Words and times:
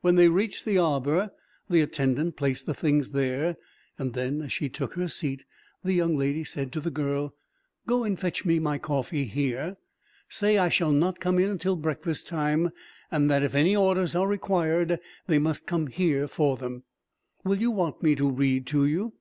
When 0.00 0.14
they 0.14 0.28
reached 0.28 0.64
the 0.64 0.78
arbor 0.78 1.32
the 1.68 1.82
attendant 1.82 2.36
placed 2.36 2.64
the 2.64 2.72
things 2.72 3.10
there, 3.10 3.58
and 3.98 4.14
then, 4.14 4.40
as 4.40 4.50
she 4.50 4.70
took 4.70 4.94
her 4.94 5.06
seat, 5.06 5.44
the 5.84 5.92
young 5.92 6.16
lady 6.16 6.44
said 6.44 6.72
to 6.72 6.80
the 6.80 6.90
girl: 6.90 7.34
"Go 7.86 8.02
in 8.02 8.12
and 8.12 8.18
fetch 8.18 8.46
me 8.46 8.58
my 8.58 8.78
coffee 8.78 9.24
here. 9.24 9.76
Say 10.30 10.56
I 10.56 10.70
shall 10.70 10.92
not 10.92 11.20
come 11.20 11.38
in 11.38 11.50
until 11.50 11.76
breakfast 11.76 12.26
time, 12.26 12.70
and 13.10 13.30
that 13.30 13.42
if 13.42 13.54
any 13.54 13.76
orders 13.76 14.16
are 14.16 14.26
required, 14.26 14.98
they 15.26 15.38
must 15.38 15.66
come 15.66 15.88
here 15.88 16.26
for 16.26 16.56
them." 16.56 16.84
"Will 17.44 17.56
you 17.60 17.70
want 17.70 18.02
me 18.02 18.14
to 18.14 18.30
read 18.30 18.66
to 18.68 18.86
you?" 18.86 19.12